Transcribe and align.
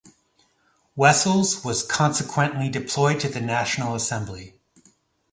Wessels 0.95 1.63
was 1.63 1.83
consequently 1.83 2.69
deployed 2.69 3.19
to 3.19 3.29
the 3.29 3.39
National 3.39 3.93
Assembly. 3.93 4.55